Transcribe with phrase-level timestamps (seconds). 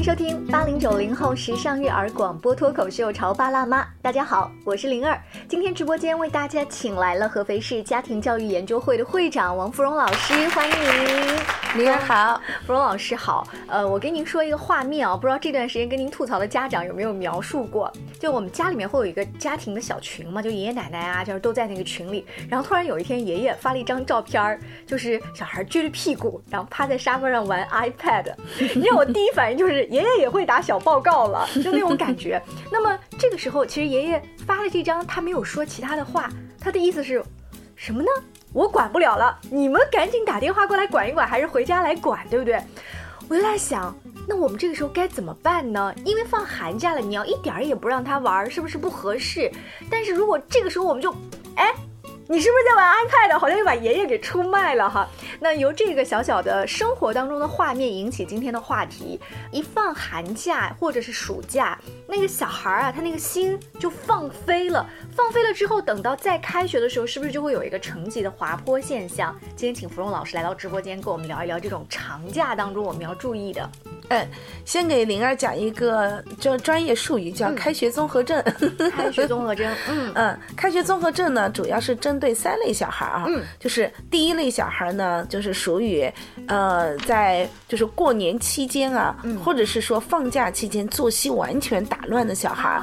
[0.00, 3.82] 迎收听八零九零后时尚育儿广播脱口秀《潮爸辣妈》。
[4.00, 5.20] 大家好，我是灵儿。
[5.46, 11.59] 今天直播间为大家请来了合肥市家庭教育研究会的会长王芙蓉老师，欢迎您。
[11.76, 13.46] 灵儿好，芙蓉老师好。
[13.68, 17.92] 呃，我跟您说一个画面啊，不知道这段时间跟您吐槽的家长有没有描述过？
[18.18, 22.26] 就我们家里面会有一个家庭的小群嘛，就爷爷奶奶啊，就是都在那个群里。
[22.48, 28.34] 然后突然有一天，爷爷发了一张照片儿，就是小孩撅着屁股，然后趴在沙发上玩 iPad。
[28.74, 32.42] 你知道我第一反应就是爷爷也会打小报告了，就那种感觉。
[32.72, 36.28] 那么这个时候，其实爷爷发了这张，他没有说其他的话，
[36.60, 37.22] 他的意思是
[37.76, 38.08] 什么呢？
[38.52, 42.60] 我管不了了，你们赶紧打电话过来管一管，还是回家来管，对不对？
[43.28, 43.94] 我就在想，
[44.26, 45.94] 那我们这个时候该怎么办呢？
[46.04, 49.50] 因为放寒假了，你要一点儿也不让他玩，是不是不合适？
[49.88, 51.14] 但是如果这个时候我们就，
[51.54, 51.74] 哎。
[52.30, 53.36] 你是不是在玩 iPad？
[53.40, 55.04] 好像又把爷爷给出卖了哈。
[55.40, 59.18] 那由这个小小的生活当中的画面引起今天的话题。
[59.50, 64.88] 一放寒假或者是暑假，那个小孩儿啊，他那个心就放飞了。
[65.10, 69.36] 放飞了之后，等到再开学的时候，是不是就会有一个成绩的滑坡现象？
[69.56, 73.68] 今天请芙蓉老师来到直播间，跟我们聊一聊这种长假当中我们要注意的。
[74.10, 74.28] 嗯，
[74.64, 78.42] 先给灵儿讲一个叫专业术语，叫开学综合症。
[78.92, 86.12] 开学综合症， 嗯嗯，开学综合症呢，主要是针对三类小孩啊，嗯，就是第一类小孩呢，就是属于
[86.48, 92.80] 呃，在就是过年期间啊，或者是说放假期间作息完全打乱的小孩。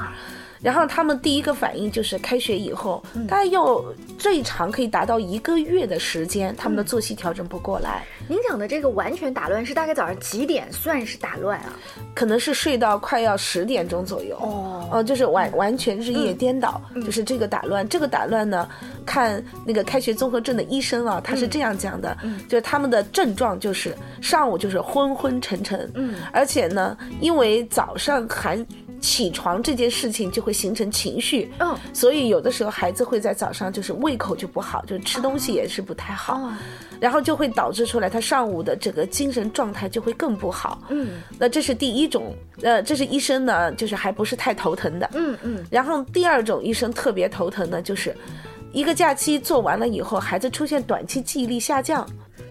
[0.61, 3.83] 然后他们第一个反应就是开学以后，大概要
[4.17, 8.05] 最长可以达到一个月的时间，他们的作息调整不过来。
[8.27, 11.73] 您讲的这个完全打乱是大概早上几点算是打乱啊？
[12.13, 17.88] 可能是睡到快要十点钟左右哦，呃，就是完完全日夜颠倒，就是这个打乱。
[17.88, 18.67] 这个打乱呢，
[19.05, 22.17] 看那个开学综合症的医生啊，他是这样讲的，
[22.50, 28.58] 就是他们的症状就是上午就是昏昏沉沉，嗯，而且呢，因为早上还。
[29.00, 36.52] 起床这件事情就会形成情绪，嗯，所以有的时候孩子会在早上就是胃口就不好，就吃东西也是不太好，
[37.00, 48.16] 然后就会导致出来他上午的整个精神状态就会更不好，嗯，那这是第一种，呃，这是医生呢，就是还不是太头疼的，嗯嗯，然后第二种医生特别头疼的就是，
[48.72, 52.08] 一个假期做完了以后，孩子出现短期记忆力下降。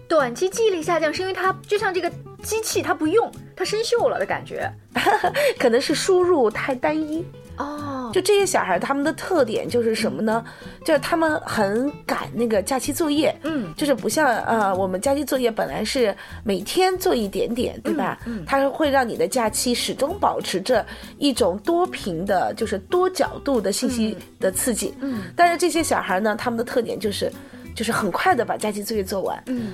[0.07, 2.09] 短期记忆力下降是因为他就像这个
[2.41, 4.71] 机器，他不用，它生锈了的感觉，
[5.57, 7.25] 可能是输入太单一
[7.57, 8.11] 哦。
[8.13, 10.45] 就这些小孩，他们的特点就是什么呢？
[10.85, 18.19] 就是他们很赶那个假期作业，嗯，就是不像呃我们假期作业本来是每天做一点点，对吧？
[18.25, 20.85] 嗯，它会让你的假期始终保持着
[21.17, 25.23] 一种多屏的，就是多角度的信息的刺激，嗯。
[25.35, 27.31] 但是这些小孩呢，他们的特点就是，
[27.75, 29.73] 就是很快的把假期作业做完，嗯。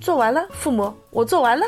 [0.00, 1.64] 做完了，父母，我做完了，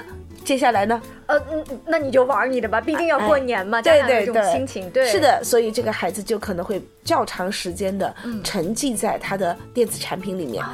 [0.48, 0.98] 接下来呢？
[1.26, 10.64] 呃，嗯，那你就玩你的吧，毕竟要过年嘛，对对对，心情对，是的，所以这个孩子就可能会较长时间的沉浸在他的电子产品里面，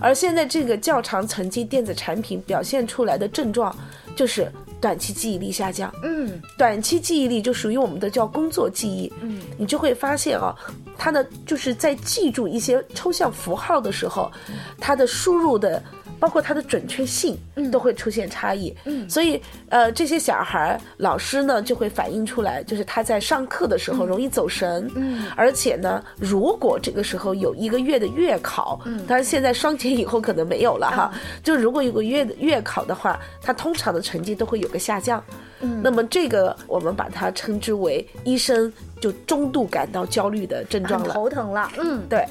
[0.00, 3.76] 而现在这个较长沉浸电子产品表现出来的症状
[4.16, 4.50] 就是
[4.80, 10.56] 短期记忆力下降，嗯，短期记忆力就属于我们的叫工作记忆，嗯，你就会发现啊，
[10.96, 14.32] 他的就是在记住一些抽象符号的时候，
[14.80, 15.82] 他的输入的。
[16.18, 17.36] 包括它的准确性
[17.70, 19.08] 都会出现差异，嗯。
[19.08, 25.26] 所以呃，这些小孩老师呢就会反映出来，就是他在上课的时候容易走神，嗯。
[25.36, 31.12] 而且呢，如果这个时候有一个月的月考，嗯当然现在双减以后可能没有了哈，
[31.42, 35.22] 就如果有个月的月考的话，他通常的成绩都会有个下降，
[35.60, 35.80] 嗯。
[35.82, 42.24] 那么这个我们把它称之为医生就中度感到焦虑的症状了，头疼了，嗯，对。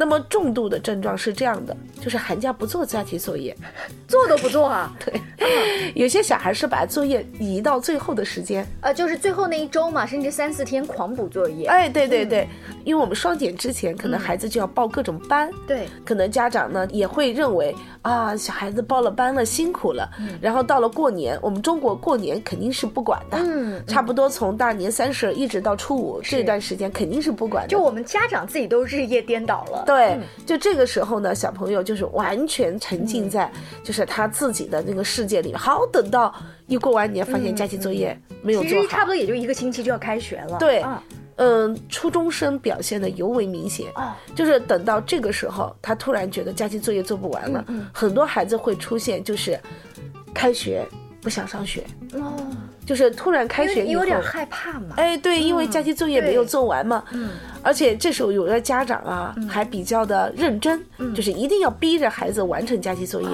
[0.00, 3.56] 那么重度的症状是这样的，就是寒假不做家庭作业，
[4.06, 4.94] 做都不做啊。
[5.04, 5.20] 对，
[5.96, 11.66] 有些小孩是把作业移到最后的时间，呃，就是最后那一周嘛，甚至三四天狂补作业。
[11.66, 12.46] 哎，对对对，
[12.88, 20.08] 因为我们双减之前，可能孩子就要报各种班，对，可能家长呢也会认为啊，小孩子报了班了，辛苦了。
[20.40, 29.84] 然后到了过年，我们中国过年肯定是不管的，嗯，差不多从大年三十一直到初五这段时间肯定是不管的，就我们家长自己都日夜颠倒了。
[29.84, 33.52] 对，就这个时候呢，小朋友就是完全沉浸在
[33.84, 35.58] 就是他自己的那个世界里面。
[35.58, 36.34] 好，等到
[36.66, 40.56] 一过完年，发现假期作业没有做好，差不多也就一个星期就要开学了。
[40.58, 40.82] 对，
[41.38, 43.86] 嗯，初中生表现的尤为明显，
[44.34, 49.58] 就是等到这个时候，他突然觉得假期作业做不完了，很多孩子会出现就是
[50.34, 50.86] 开学
[51.22, 51.84] 不想上学。
[52.12, 52.34] 哦。
[52.84, 54.94] 就是突然开学以后，有点害怕嘛。
[54.96, 57.04] 哎，对，因为假期作业没有做完嘛。
[57.12, 57.32] 嗯。
[57.62, 60.82] 而且这时候有的家长啊，还比较的认真，
[61.14, 63.28] 就是一定要逼着孩子完成假期作业。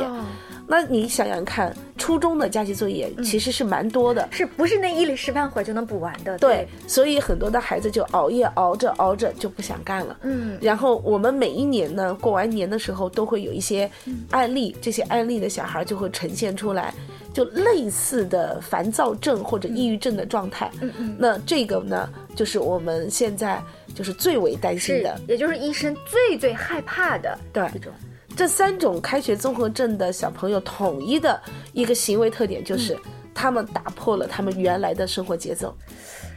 [0.66, 6.38] 那你想想看，初中的假期作业其实是蛮多的，是不是那一里十半会儿就能补完的？
[6.38, 10.16] 对，所以很多的孩子就熬夜熬着熬着就不想干了。
[10.22, 13.90] 嗯，然后我们每一年呢，过完年的时候都会有一些
[14.30, 16.94] 案例，这些案例的小孩就会呈现出来，
[17.32, 20.70] 就类似的烦躁症或者抑郁症的状态。
[20.80, 23.62] 嗯嗯，那这个呢，就是我们现在
[23.94, 27.92] 就是最为担心的。，也就是医生最最害怕的对这种。
[28.36, 31.40] 这三种开学综合症的小朋友统一的
[31.72, 32.98] 一个行为特点就是，
[33.32, 35.76] 他们打破了他们原来的生活节奏。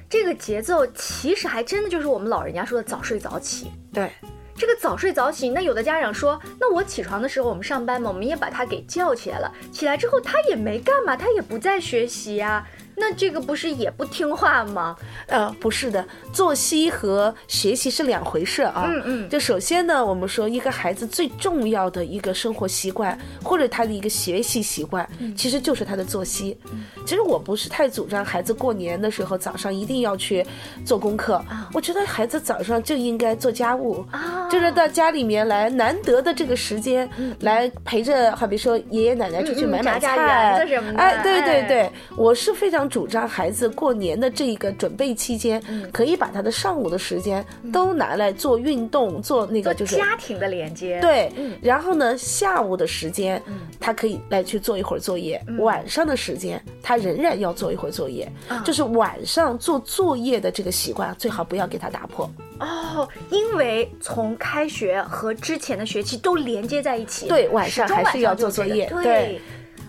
[0.09, 3.71] 这个节奏其实还真的就是我们老人家说的早睡早起。
[3.91, 4.11] 对，
[4.55, 12.65] 这个早睡早起，那有的家长说，那我起床的时候我们上班嘛，我们也把他给叫起来了，起来之后他也没干嘛，他也不在学习呀、
[12.99, 14.95] 那这个不是也不听话吗？
[15.27, 16.03] 呃，不是的，
[16.33, 18.85] 作息和学习是两回事啊。
[18.87, 19.29] 嗯嗯。
[19.29, 25.35] 就首先呢，我们说一个孩子最重要的一个生活习惯，或者他的一个学习习惯，嗯。
[25.35, 26.57] 其实就是他的作息。
[27.05, 30.43] 其实我不是太主张孩子过年的时候早上一定要去
[30.83, 31.39] 做功课，
[31.73, 34.49] 我觉得孩子早上就应该做家务，啊。
[34.49, 37.07] 就是到家里面来难得的这个时间，
[37.41, 41.61] 来陪着，好比说爷爷奶奶出去买买菜什么的哎，对对哎。
[41.67, 53.41] 对，我是非常主张孩子过年的这个准备期间，嗯可以把他的上午的时间都拿来做运动，做那个就是家庭的连接。，对，嗯然后呢，下午的时间，
[53.79, 58.31] 他可以来去做一会儿作业；嗯晚上的时间，他仍然要做一会儿作业。
[58.47, 62.29] 啊就是晚上做作业的这个习惯，最好不要给他打破。
[62.59, 69.03] 哦，因为从开学和之前的学期都连接在一起，对晚上还是要做作业对。
[69.03, 69.41] 对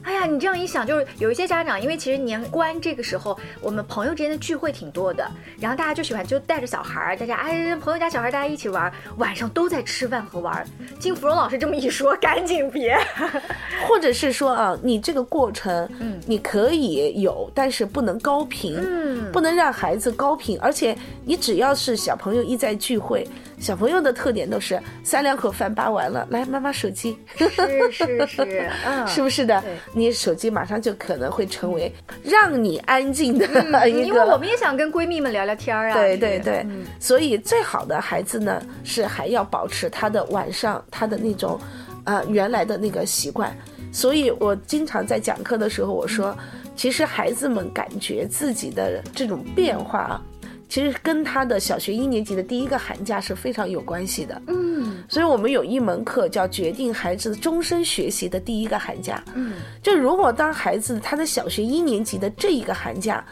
[0.09, 10.67] 哎呀，你这样一想，就是有一些家长，因为其实年关这个时候，我们朋友之间的聚会挺多的，然后大家就喜欢就带着小孩儿，大家哎朋友家小孩儿大家一起玩儿，晚上都在吃饭和玩儿。
[10.99, 12.99] 经芙蓉老师这么一说，赶紧别，
[13.87, 20.59] 或者是说啊，你这个过程，嗯你可以有，但是不能高频，嗯不能让孩子高频。
[20.59, 20.97] 而且
[21.27, 23.29] 你只要是小朋友一在聚会，
[23.61, 27.49] 小朋友的特点都是三两口饭扒完了，来妈妈手机，是
[27.91, 29.63] 是是， 嗯，是不是的？
[29.93, 33.47] 你手机马上就可能会成为让你安静的
[33.89, 33.99] 一个。
[33.99, 36.67] 嗯因为我们也想跟闺蜜们聊聊天儿啊，对是对对，
[37.01, 41.59] 所以最好的孩子呢，是还要保持他的晚上他的那种，
[42.05, 43.55] 呃，原来的那个习惯。
[43.91, 46.37] 所以我经常在讲课的时候，我说，
[46.77, 50.23] 其实孩子们感觉自己的这种变化啊，
[50.69, 54.41] 其实跟他的小学一年级的第一个寒假是非常有关系的。
[54.47, 54.69] 嗯
[55.09, 59.23] 所以我们有一门课叫决定孩子终身学习的第一个寒假。
[59.35, 63.25] 嗯，就如果当孩子他在小学一年级的这一个寒假，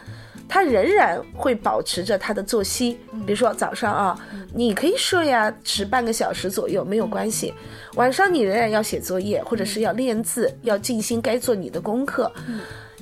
[0.49, 4.19] 他仍然会保持着他的作息，比如说早上啊，
[4.53, 7.53] 你可以睡呀，迟半个小时左右没有关系。
[7.93, 12.31] 晚上你仍然要写作业，或者是要练字，要静心该做你的功课。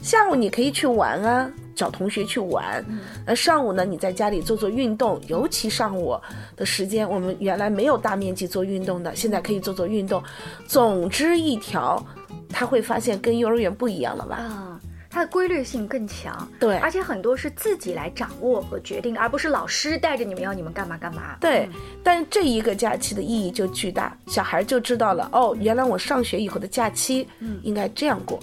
[0.01, 2.83] 下午你可以去玩啊，找同学去玩。
[3.25, 6.17] 那上午呢，你在家里做做运动，尤其上午
[6.55, 10.23] 的时间，我们原来没有大面积做运动的，现在可以做做运动。
[10.67, 12.03] 总之一条，
[12.49, 14.37] 他会发现跟幼儿园不一样了吧？
[14.37, 14.79] 啊。
[15.07, 21.37] 它的规律性更强，对而且很多是自己来掌握和决定，而不是老师带着你们要你们干嘛干嘛。
[21.39, 21.69] 对，
[22.03, 27.25] 但这一个假期的意义就巨大，小孩就知道了哦，原来我上学以后的假期
[27.63, 28.37] 应该这样过。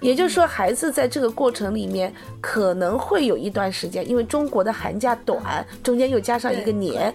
[0.00, 7.14] 也就是说，孩子在这个过程里面可能会有一段时间，因为中国的寒假短，中间又加上一个年，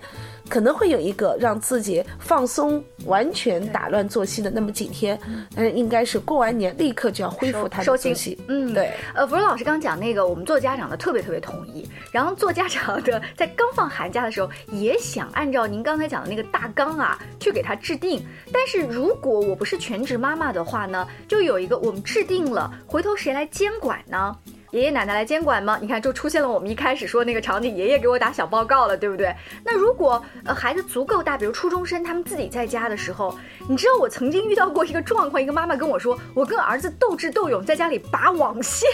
[0.52, 5.18] 可能会有一个让自己放松、完全打乱作息的那么几天，
[5.56, 8.38] 但是应该是过完年立刻就要恢复他的作息。
[8.50, 8.92] 嗯，对。
[9.16, 11.90] 呃，芙蓉老师刚讲那个，我们做家长的特别特别同意。
[12.12, 18.22] 然后做家长的在刚放寒假的时候，也想按照您刚才讲的那个大纲啊，去给他制定。
[18.52, 24.36] 但是如果我不是全职妈妈的话呢，就有一个我们制定了，回头谁来监管呢？
[24.72, 25.78] 爷爷奶奶来监管吗？
[25.82, 29.36] 你看，就出现了我们一开始说那个场景，爷爷给我打小报告了，对不对？
[29.66, 33.38] 那如果呃孩子足够大，比如初中生，他们自己在家的时候，
[33.68, 38.90] 你知道我曾经遇到过一个状况，一个妈妈跟我说，我跟儿子斗智斗勇，在家里拔网线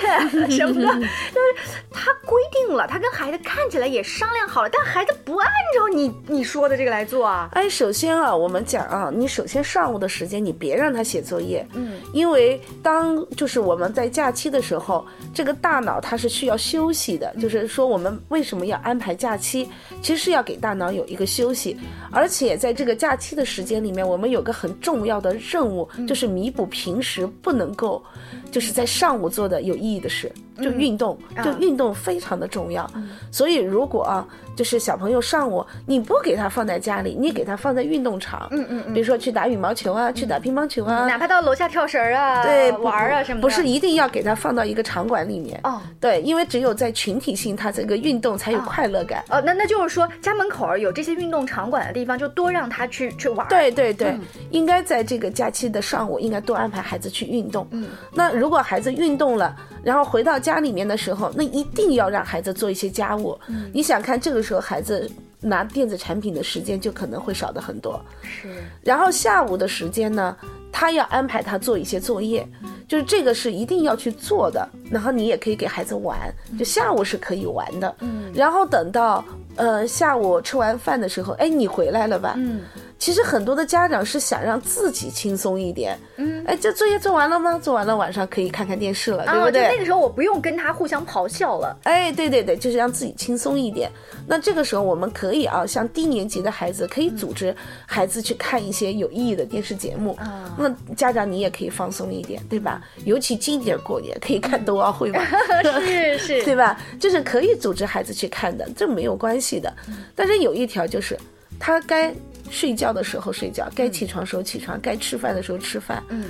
[0.49, 0.87] 什么的，
[1.31, 7.49] 就是他规定了，他跟孩子看起来也商量好了，但孩子不按照你你说的这个来做啊。
[7.53, 15.05] 哎，首先啊，我们讲啊，你首先上午的时间你别让他写作业，嗯，因为当就是我们在假期的时候，
[15.35, 17.33] 这个大脑它是需要休息的。
[17.39, 19.69] 就是说，我们为什么要安排假期，
[20.01, 21.77] 其实是要给大脑有一个休息，
[22.11, 28.03] 而且在这个假期的时间里面，我们有个很重要的任务，就是弥补平时不能够
[28.51, 30.31] 就是在上午做的有意义的事。
[30.59, 32.89] 就运动，就运动非常的重要。
[33.29, 45.79] 所以如果啊，就是小朋友上午你不给他放在家里，你给他放在运动场，嗯嗯嗯，比如说去打羽毛球啊，去打乒乓球啊，哪怕到楼下跳绳啊，对，玩啊什么的，不是一定要给他放到一个场馆里面哦。
[45.99, 49.23] 对，因为只有在群体性，他这个运动才有快乐感。
[49.29, 53.47] 哦，那那就是说家门口有这些运动场馆的地方，就多让他去去玩。
[53.47, 54.17] 对对对，
[54.49, 57.67] 应该在这个假期的上午，应该多安排孩子去运动。
[57.69, 63.37] 嗯，那如果孩子运动了，然后回到家里面的时候，那一定要让孩子做一些家务。
[63.47, 65.09] 嗯，你想看这个时候孩子
[65.41, 67.99] 拿电子产品的时间就可能会少的很多。
[68.21, 68.49] 是，
[68.81, 70.35] 然后下午的时间呢，
[70.71, 72.47] 他要安排他做一些作业，
[72.87, 74.67] 就是这个是一定要去做的。
[74.89, 76.17] 然后你也可以给孩子玩，
[76.57, 77.95] 就下午是可以玩的。
[77.99, 79.23] 嗯，然后等到
[79.55, 82.33] 呃下午吃完饭的时候，哎，你回来了吧？
[82.37, 82.61] 嗯。
[82.99, 87.59] 其实很多的家长是想让自己轻松一点，嗯，哎，这作业做完了吗？
[87.59, 89.67] 做完了，晚上可以看看电视了，对不对？
[89.71, 91.77] 那个时候我不用跟他互相咆哮了。
[91.83, 93.91] 哎，对对对，就是让自己轻松一点。
[94.25, 100.13] 那这个时候我们可以啊，像低年级的孩子，可以组织孩子去看一些有意义的电视节目。
[100.15, 102.81] 啊，那家长你也可以放松一点，对吧？
[103.05, 105.21] 尤其今年过年可以看冬奥会嘛，
[105.85, 106.79] 是是， 对吧？
[106.99, 109.71] 就是可以组织孩子去看的，这没有关系的。
[110.15, 111.17] 但是有一条就是，
[111.59, 112.13] 他该。
[112.49, 116.01] 睡觉的时候睡觉，该起床时候起床，该吃饭的时候吃饭。
[116.07, 116.29] 嗯，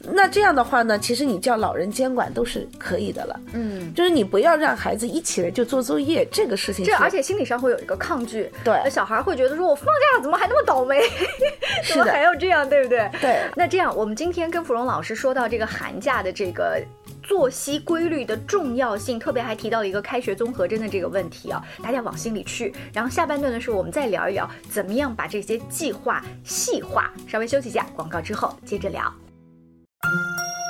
[0.00, 3.40] 那这样的话呢，其实你叫老人监管都是可以的了。
[3.52, 6.84] 嗯，就是你不要让孩子一起来就做作业，这个事情。
[6.84, 8.50] 这而且心理上会有一个抗拒。
[8.64, 11.00] 对，小孩会觉得说，我放假怎么还那么倒霉？
[11.88, 13.08] 怎么还要这样，对不对？
[13.20, 13.42] 对。
[13.54, 16.82] 那这样，我们今天跟芙蓉老师说到这个寒假的这个。
[17.22, 22.74] 作息规律的重要性，特别还提到了一个开学综合征的这个问题啊，大家往心里去。
[22.92, 27.10] 然后下半段的时候，我们再聊一聊怎么样把这些计划细化。
[27.28, 29.12] 稍微休息一下，广告之后接着聊。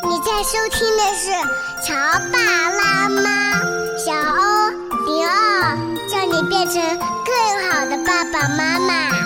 [0.05, 1.31] 你在收听的是
[1.83, 1.95] 《乔
[2.33, 2.39] 爸
[2.71, 3.55] 拉妈》，
[3.99, 4.71] 小欧
[5.07, 5.77] 零二，
[6.09, 9.22] 叫你变成更好的爸爸妈妈。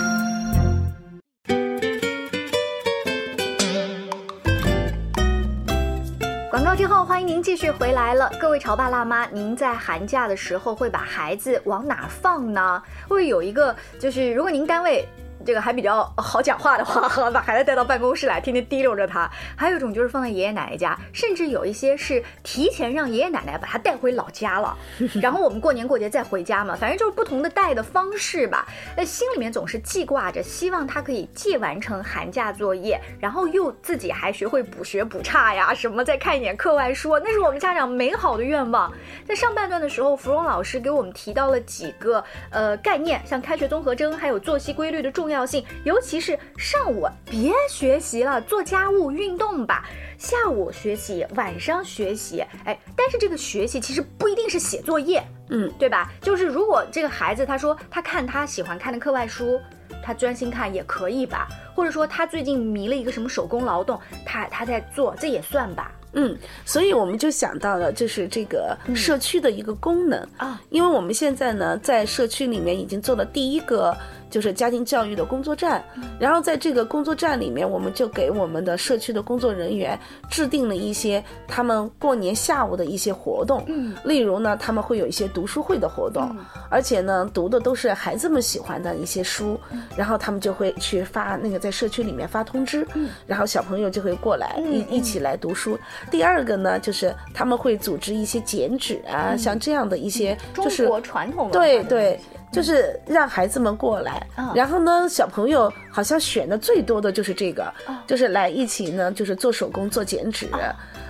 [7.17, 12.83] 欢迎您继续回来了，各位潮爸辣妈，您在寒假的时候会把孩子往哪放呢？
[13.09, 15.09] 会有一个，就是如果您单位。
[15.47, 19.31] 这个还比较好讲话的话， 把孩子带到办公室来，天天提溜着他。
[19.57, 24.77] 还有一种就是放在爷爷奶奶家，甚至有一些是提前让爷爷奶奶把他带回老家了，
[25.23, 28.67] 然后我们过年过节再回家嘛，反正就是不同的带的方式吧。
[28.97, 38.93] 那心里面总是记挂着，希望他可以既完成寒假作业，然后又自己还学会补学补差呀，什么再看一眼课外书，那是我们家长美好的愿望。
[39.25, 45.36] 在上半段的时候，芙蓉老师给我们提到了几个呃概念，像开学综合征，还有作息规律的重要。
[45.45, 49.85] 性，尤其是上午别学习了，做家务、运动吧。
[50.17, 52.43] 下午学习，晚上学习。
[52.65, 56.11] 哎，但是这个学习其实不一定是写作业，嗯，对吧？
[56.23, 59.61] 就是如果这个孩子他说他看他喜欢看的课外书，
[60.03, 61.47] 他专心看也可以吧。
[61.75, 65.93] 或者说他最近迷了一个什么手工劳动，他他在做，这也算吧。
[66.15, 73.95] 嗯，所以我们就想到了，就是这个社区的一个功能啊，因为我们现在呢在社区里面已经做了第一个。
[74.37, 75.83] 就是家庭教育的工作站，
[76.21, 83.65] 然后在这个工作站里面，我们就给我们的社区的工作人员制定了一些他们过年下午的一些活动。
[83.67, 86.37] 嗯，例如呢，他们会有一些读书会的活动，
[86.69, 89.59] 而且呢，读的都是孩子们喜欢的一些书，
[89.97, 92.87] 然后他们就会去发那个在社区里面发通知，
[93.27, 95.79] 然后小朋友就会过来一一起来读书。
[96.11, 102.21] 第二个呢，就是他们会组织一些剪纸啊，像这样的一些，就是中国传统对对。
[102.57, 107.71] 就是让孩子们过来，然后呢，小朋友好像选的最多的就是这个，
[108.07, 110.49] 就是来一起呢，就是做手工、做剪纸。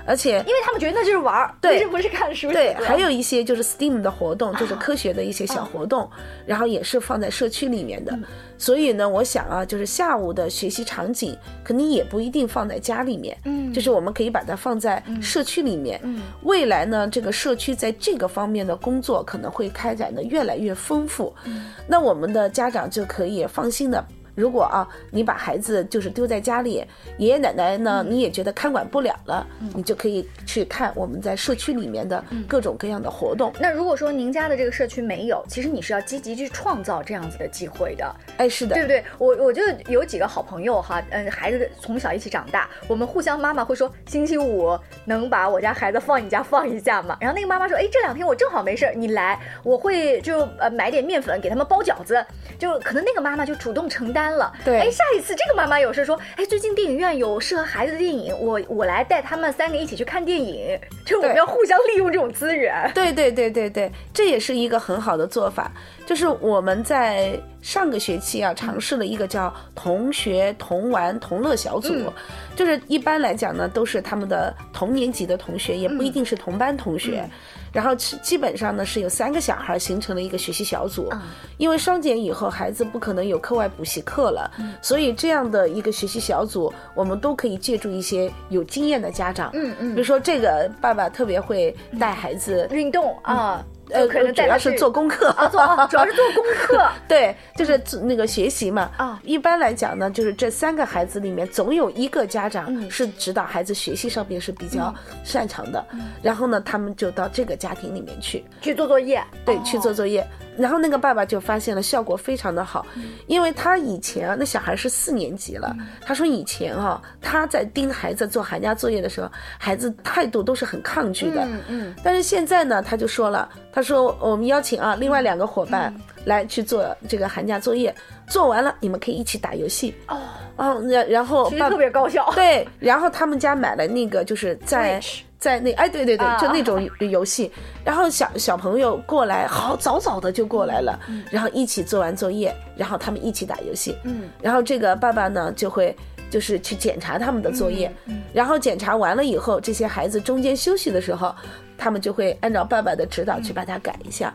[0.06, 2.52] 而且，因为他们觉得那就是玩儿，对，不是看书。
[2.52, 6.08] 对，还有一些就是 STEAM 的活动，就是科学的一些小活动，
[6.46, 8.16] 然后也是放在社区里面的。
[8.58, 16.00] 所以呢，我想啊，就是下午的学习场景，肯定也不一定放在家里面，嗯，就是我们可以把它放在社区里面。
[16.04, 21.34] 嗯，未来呢，这个社区在这个方面的工作可能会开展的越来越丰富。
[21.44, 24.02] 嗯，那我们的家长就可以放心的。
[24.36, 26.84] 如果啊，你把孩子就是丢在家里，
[27.18, 33.50] 爷爷奶奶呢，你也觉得看管不了了，你就可以去看我们在社区里面的各种各样的活动。
[33.58, 38.14] 那如果说您家的这个社区没有，其实你是要积极去创造这样子的机会的。
[38.36, 39.02] 哎，是的，对不对？
[39.16, 47.16] 我我就有几个好朋友哈，嗯，孩子从小一起长大，我们互相妈妈会说，星期五能把我家孩子放你家放一下吗？
[47.20, 52.22] 然后那个妈妈说，哎，这两天我正好没事儿，你来，我会就呃买点面粉给他们包饺子，
[52.58, 54.25] 就可能那个妈妈就主动承担。
[54.26, 54.52] 班了。
[54.64, 62.90] 对哎，下一次这个妈妈有事说，哎，最近电影院有适合孩子的电影，我我来带他们三个一起去看电影，就是我们要互相利用这种资源。
[62.94, 65.70] 对对对对对，这也是一个很好的做法。
[66.04, 72.12] 就是我们在上个学期啊，尝试了一个叫“同学同玩同乐小组”，
[72.54, 77.28] 就是一般来讲呢，都是他们的同年级的同学，也不一定是同班同学。
[77.76, 81.12] 然后基基本上呢是有三个小孩形成了一个学习小组，
[81.58, 89.94] 因为双减以后孩子不可能有课外补习课了，所以这样的一个学习小组，我们都可以借助一些有经验的家长，嗯嗯。
[89.94, 95.28] 比如说这个爸爸特别会带孩子，运动啊，呃，可能主要是做功课。
[95.30, 96.88] 啊，做啊，主要是做功课。
[97.08, 98.90] 对，就是做那个学习嘛。
[98.96, 99.20] 啊。
[99.22, 102.90] 一般来讲呢，就是这三个孩子里面，总有一个家长嗯。
[102.90, 105.84] 是指导孩子学习上面是比较擅长的，
[106.22, 110.26] 然后呢，他们就到这个家庭里面去，去做作业，对，哦去做作业。
[110.56, 113.02] 然后那个爸爸就发现了效果非常的好，嗯。
[113.26, 123.46] 因为他以前啊，那小孩是四年级了，他说以前啊，他在盯孩子做寒假作业的时候，孩子态度都是很抗拒的，嗯嗯，但是现在呢，他就说了，
[123.76, 126.02] 他说我们邀请啊另外两个伙伴嗯。
[126.24, 127.94] 来去做这个寒假作业，
[128.26, 129.94] 做完了你们可以一起打游戏。
[130.08, 130.18] 哦，
[130.56, 132.28] 哦，然然后爸其实特别高效。
[132.34, 135.00] 对，然后他们家买了那个就是在
[135.38, 137.48] 在那哎对对对啊，就那种游戏，
[137.84, 140.98] 然后小小朋友过来，好早早的就过来了，
[141.30, 145.96] 然后一起做完作业，然后他们一起打游戏，嗯，然后这个爸爸呢就会。
[146.30, 147.90] 就是去检查他们的作业，
[148.32, 151.34] 然后检查完了以后，这些孩子中间休息的时候，
[151.78, 154.34] 他们就会按照爸爸的指导去把它改一下。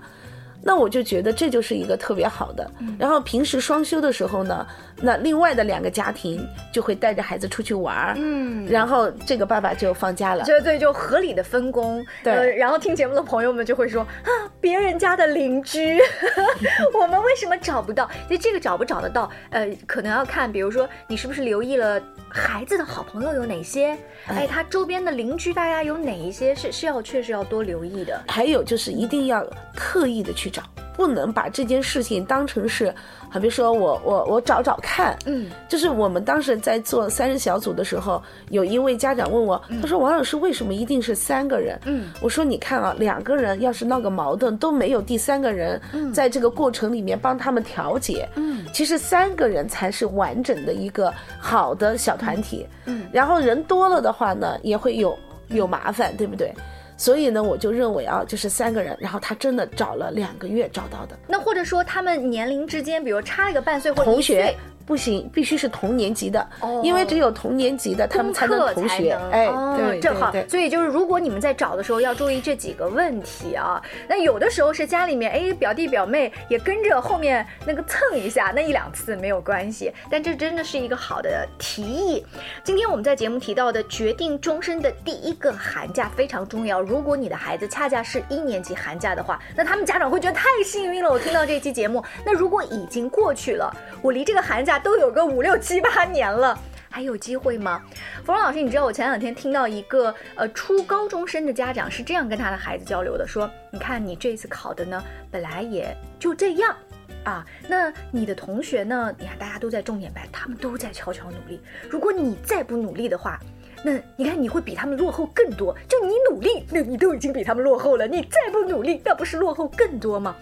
[0.64, 2.70] 那我就觉得这就是一个特别好的。
[3.00, 4.66] 然后平时双休的时候呢，
[5.02, 10.44] 那另外的两个家庭就会带着孩子出去玩儿，嗯然后这个爸爸就放假了。
[10.46, 12.06] 对对，就合理的分工。
[12.24, 16.00] 对呃然后听节目的朋友们就会说啊，别人家的邻居，
[16.94, 18.10] 我们为什么找不到？
[18.28, 22.00] 其实这个找不找得到，呃，可能要看，比如说你是不是留意了
[22.30, 28.22] 孩子的好朋友有哪些，哎，他周边的邻居大家有哪一些是是要确实要多留意的。
[28.28, 29.44] 还有就是一定要
[29.76, 30.62] 刻意的去找，
[30.96, 32.94] 不能把这件事情当成是，
[33.30, 41.80] 好比说我我我找找看，嗯，就是我们当时在做三人小组的时候，有一位家长问我，他说王老师为什么一定是三个人？
[41.86, 45.82] 嗯，我说你看啊，两个人要是闹个矛盾都没有第三个人
[46.14, 56.54] 在这个过程里面帮他们调解，嗯，其实三个人才是完整的一个好的小团体，嗯，然后人多了的话呢，也会有有麻烦，对不对？
[57.02, 61.18] 所以呢，我就认为啊，就是三个人，然后他真的找了两个月找到的。
[61.28, 64.58] 那或者说他们年龄之间，比如差一个半岁或者一同学岁，
[64.92, 69.14] 不行，必须是同年级的，哦因为只有同年级的他们才能课同学。
[69.14, 73.82] 能哎，哦对正好所以就是，如果你们在找的时候要注意这几个问题啊。
[74.10, 79.94] 那有的时候是家里面，哎，表弟表妹也跟着后面那个蹭一下，那一两次没有关系。
[80.10, 82.26] 但这真的是一个好的提议。
[82.66, 86.82] 今天我们在节目提到的决定终身的第一个寒假非常重要。
[86.82, 91.10] 如果你的孩子恰恰是一年级寒假的话，那他们家长会觉得太幸运了。
[91.10, 96.58] 我听到这期节目，那如果已经过去了，我离这个寒假都有个五六七八年了。
[96.94, 97.82] 还有机会吗？
[98.26, 106.76] 芙蓉老师，你知道我前两天听到一个呃初高中生的家长是这样跟他的孩子交流的，说：“你看你这次考的呢，本来也就这样。”
[107.24, 109.14] 啊，那你的同学呢？
[109.18, 111.62] 你看大家都在重点班，他们都在悄悄努力。
[111.90, 113.40] 如果你再不努力的话，
[113.84, 115.76] 那你看你会比他们落后更多。
[115.88, 120.36] 就你努力，那你都已经比他们落后了，你再不努力，那不是落后更多吗？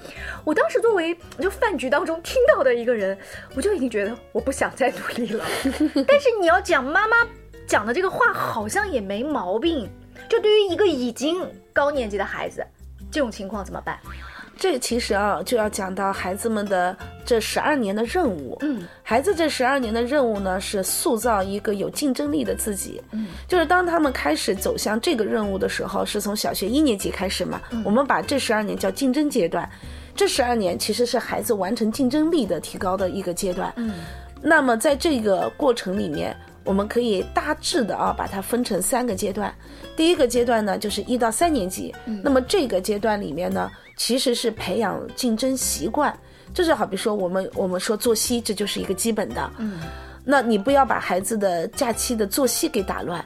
[0.43, 3.17] 我当时作为就饭局当中听到的一个人，
[3.55, 5.45] 我就已经觉得我不想再努力了。
[6.07, 7.17] 但是你要讲妈妈
[7.65, 9.89] 讲的这个话，好像也没毛病。
[10.27, 12.65] 就对于一个已经高年级的孩子，
[13.09, 13.97] 这种情况怎么办？
[14.59, 16.95] 这其实啊，就要讲到孩子们的
[17.25, 18.57] 这十二年的任务。
[18.59, 23.01] 嗯，孩子这十二年的任务呢，是塑造一个有竞争力的自己。
[23.11, 27.61] 嗯，就是当他们开始走向这个任务的时候，是从小学一年级开始嘛。
[27.85, 29.67] 我们把这十二年叫竞争阶段，
[30.13, 33.71] 这十二年其实是孩子完成竞争力的提高的一个阶段。
[33.77, 33.93] 嗯，
[34.41, 39.53] 那么在这个过程里面，我们可以大致的啊把它分成三个阶段。
[39.95, 41.95] 第一个阶段呢，就是一到三年级。
[42.23, 43.69] 那么这个阶段里面呢，
[43.99, 46.17] 其实是培养竞争习惯，
[46.53, 49.51] 这就是好比说我们我们说作息，这就是一个基本的。
[49.57, 49.77] 嗯，
[50.23, 53.23] 那你不要把孩子的假期的作息给打乱。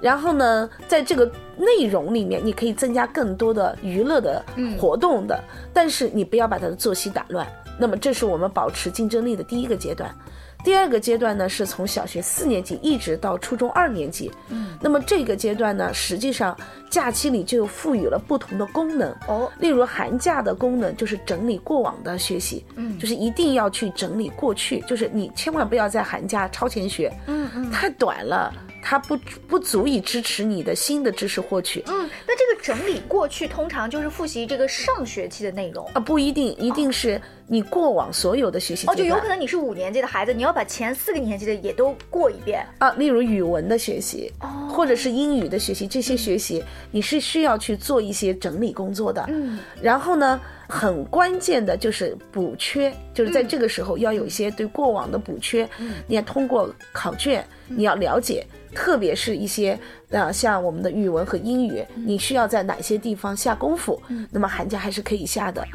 [0.00, 4.40] 然后呢，在这个内容里面，你可以增加更多的娱乐的
[4.78, 5.42] 活动的，
[5.74, 7.44] 但是你不要把他的作息打乱。
[7.76, 10.14] 那么，这是我们保持竞争力的第一个阶段。
[10.64, 14.30] 第二个阶段呢，是从小学四年级一直到初中二年级。
[14.48, 16.56] 嗯，那么这个阶段呢，实际上
[16.88, 19.10] 假期里就赋予了不同的功能。
[19.26, 29.16] 哦，例如寒假的功能就是整理过往的学习，嗯，就是一定要去整理过去，就是你千万不要在寒假超前学，嗯嗯太短了，它不
[29.46, 31.82] 不足以支持你的新的知识获取。
[31.86, 35.88] 嗯，那这个整理过去通常就是复习这个上学期的内容。
[35.94, 39.04] 啊，不一定，一定是你过往所有的学习哦，就。
[39.04, 42.66] 有可能你是五年级的孩子，你要把前四个年级的也都过一遍。
[42.78, 49.24] 啊，例如语文的学习，哦或者是英语的学习，这些学习你是需要去做一些整理工作的。
[49.28, 55.68] 嗯，然后呢，很关键的就是补缺，就是嗯在这个时候要有一些对过往的补缺。
[55.78, 59.78] 嗯，你要通过考卷，嗯你要了解，特别是一些
[60.10, 64.00] 呃像我们的语文和英语，嗯你需要在哪些地方下功夫。
[64.30, 65.66] 那么寒假还是可以下的。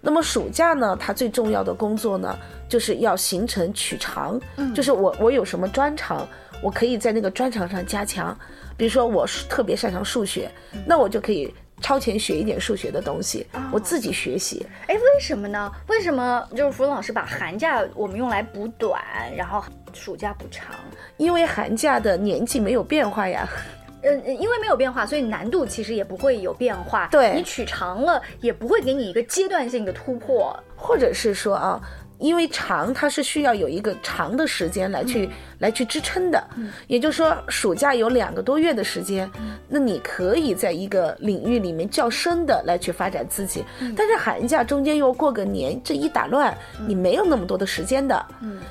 [0.00, 2.38] 那么暑假呢，它最重要的工作呢，
[2.68, 4.40] 就是要形成取长，
[4.74, 6.26] 就是我我有什么专长，
[6.62, 8.36] 我可以在那个专长上加强。
[8.76, 10.50] 比如说我是特别擅长数学，
[10.86, 14.64] 那我就可以超前学一点数学的东西，我自己学习。
[14.86, 15.70] 哎，为什么呢？
[15.88, 19.02] 为什么就是芙蓉老师把寒假我们用来补短，
[19.36, 20.74] 然后暑假补长？
[21.18, 23.46] 因为寒假的年纪没有变化呀，
[24.02, 27.08] 嗯，因为没有变化，所以难度其实也不会有变化。
[27.10, 30.56] 对你取长了，也不会给你一个阶段性的突破。
[30.76, 31.80] 或者是说啊，
[32.22, 36.42] 因为长它是需要有一个长的时间来去、来去支撑的，
[36.86, 39.28] 也就是说暑假有两个多月的时间，
[39.68, 43.64] 那你可以在一个领域里面较深的来去发展自己，
[43.96, 46.56] 但是寒假中间又过个年，这一打乱，
[46.86, 48.24] 你没有那么多的时间的，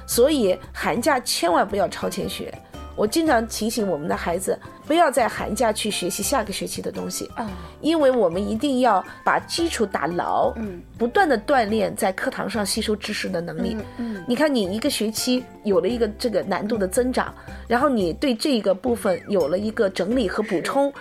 [0.07, 2.53] 所以寒假千万不要超前学。
[2.95, 7.49] 我经常提醒我们的孩子，不要在寒假去学习下个学期的东西，啊。
[7.81, 13.75] 因为我们一定要把基础打牢，嗯，不断的锻炼在课堂上吸收知识的能力。
[13.97, 17.33] 嗯你看，你一个学期有了一个这个难度的增长，
[17.67, 20.93] 然后你对这个部分有了一个整理和补充，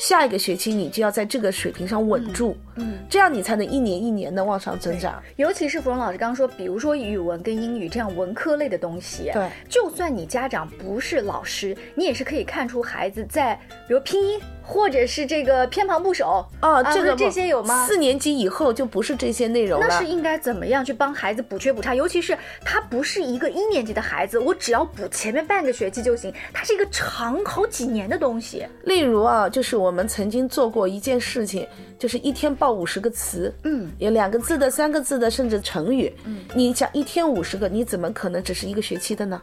[0.00, 5.22] 下一个学期你就要在这个水平上稳住，嗯，这样你才能一年一年的往上增长。
[5.36, 13.54] 尤其是芙蓉老师刚刚说，比如说语文跟英语这样文科类的东西，对，就算你家长不是老师，你也是可以看出孩子在
[13.86, 17.86] 比如拼音或者是这个偏旁部首哦，啊这个这些有吗？
[17.86, 19.86] 四年级以后就不是这些内容了。
[19.88, 21.94] 那是应该怎么样去帮孩子补缺补差？
[21.94, 26.32] 尤其是他不是一个一年级的孩子，我只要补前面半个学期就行。
[26.52, 28.66] 它是一个长好几年的东西。
[28.84, 31.66] 例如啊，就是我们曾经做过一件事情，
[31.98, 36.12] 就是一天报五十个词，嗯，有两个字的、三个字的，甚至成语。
[36.24, 39.40] 嗯，你想一天五十个，你怎么可能只是一个学期的呢？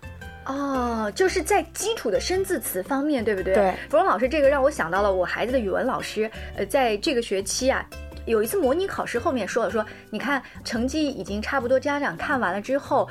[0.48, 3.54] 哦，就是在基础的生字词方面，对不对？
[3.54, 7.86] 对芙蓉老师，这个让我想到了我孩子的语文老师，呃，在这个学期啊。
[8.26, 13.08] 有一次模拟考试后面说了说，你看成绩已经差不多，家长看完了之后，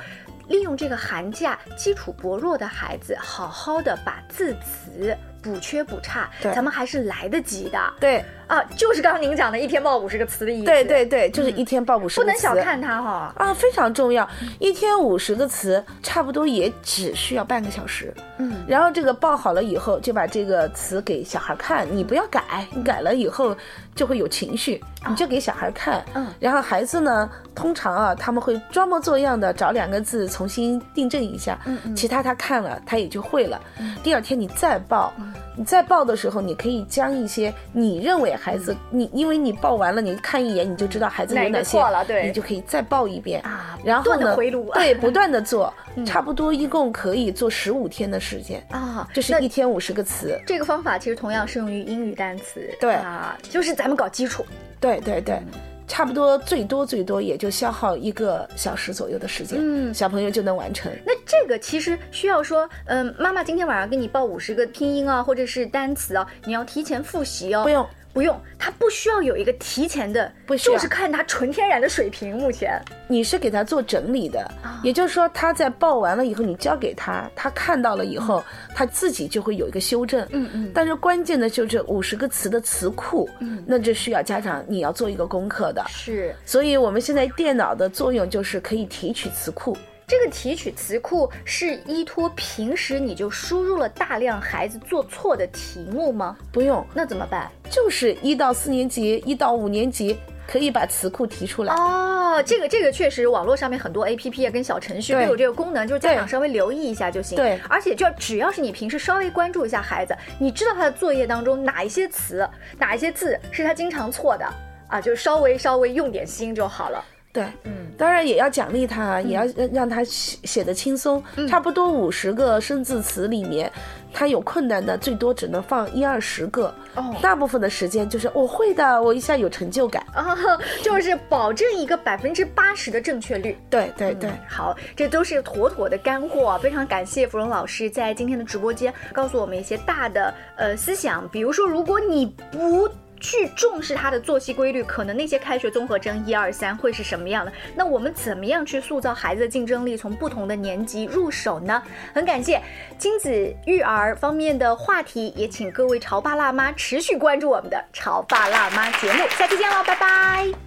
[0.47, 8.63] 利用这个寒假，基础薄弱的孩子，好好的把字词补缺补差，咱们还是来得及的对，啊！
[8.75, 12.21] 就是刚刚您讲的一天报五十个词的意思，对对对，就是一天报五十个词。
[12.21, 13.33] 不能小看它哈。
[13.37, 14.27] 啊，非常重要。
[14.59, 18.13] 一天五十个词，差不多也只需要半个小时。
[18.37, 23.55] 嗯，然后这个报好了以后，就把这个词给小孩看，你不要改，你改了以后
[23.93, 26.03] 就会有情绪，你就给小孩看。
[26.15, 33.59] 嗯然后孩子呢，通常啊，他们会装模作样的找两个字重新订正一下，嗯嗯其他他看了他也就会了。
[34.03, 35.11] 第二天你再报，
[35.57, 42.27] 你再报的时候，你可以将一些你认为孩子，你因为你报完了，你看一眼你就知道孩子有哪些错了对。
[42.27, 43.41] 你就可以再报一遍。
[43.41, 44.35] 啊然后呢
[44.73, 45.73] 对，不断的做，
[46.05, 50.39] 差不多一共可以做十五天的时间，啊，就是一天五十个词。
[50.45, 52.93] 这个方法其实同样适用于英语单词，对。
[52.93, 54.45] 啊，就是咱们搞基础。
[54.79, 55.41] 对对对，
[55.87, 60.91] 差不多最多最多也就消耗一个小时左右的时间，嗯小朋友就能完成。
[61.05, 67.63] 那这个其实需要说，嗯，妈妈今天晚上给你报五十个拼音啊，或者是单词啊，你要提前复习哦。
[67.63, 72.35] 不用，不用，他不需要有一个提前的，不需要就是看他纯天然的水平。
[72.35, 80.27] 目前，你是给他做整理的，啊也就是说他在报完了以后，你交给他，他看到了以后，他自己就会有一个修正。
[80.31, 85.85] 嗯嗯但是关键的就是五十个词的词库，嗯那这需要家长你要做一个功课的。
[85.87, 89.77] 是所以我们现在电脑的作用就是可以提取词库。
[90.09, 96.37] 这个提取词库是依托平时你就输入了大量孩子做错的题目吗？
[96.49, 97.51] 不用，那怎么办？
[97.69, 100.17] 就是一到四年级、一到五年级
[100.47, 101.75] 可以把词库提出来。
[101.75, 107.35] 哦，这个这个确实，网络上面很多 A P P 啊跟小程序都有这个功能，就是家长稍微留意一下就行。
[107.35, 114.45] 对而且就只要是你平时稍微关注一下孩子，你知道他的作业当中哪一些词、哪一些字是他经常错的
[114.87, 117.03] 啊，就稍微稍微用点心就好了。
[117.33, 121.23] 对，嗯，当然也要奖励他，也要让让他写写的轻松。
[121.49, 123.71] 差不多五十个生字词里面，
[124.13, 130.05] 他有困难的最多只能放一二十个，哦大部分的时间就是我会的，我一下有成就感。
[130.13, 130.37] 啊，
[130.83, 133.57] 就是保证一个百分之八十的正确率。
[133.69, 142.87] 对对对，好，这都是妥妥的干货，非常感谢芙蓉老师在今天的直播间告诉我们一些大的呃思想，比如说，如果你不
[143.19, 147.51] 去重视他的作息规律，可能那些开学综合征一二三会是什么样的？
[147.75, 151.81] 那我们怎么样去塑造孩子的竞争力，从不同的年级入手呢？
[152.13, 152.61] 很感谢
[152.97, 160.66] 亲子育儿方面的话题，也请各位潮爸辣妈持续关注我们的潮爸辣妈节目，下期见喽，拜拜。